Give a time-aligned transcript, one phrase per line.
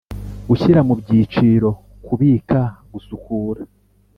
[0.49, 1.69] gushyira mu byiciro
[2.05, 2.59] kubika
[2.91, 3.61] gusukura